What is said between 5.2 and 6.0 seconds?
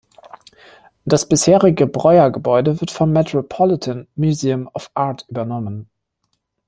übernommen.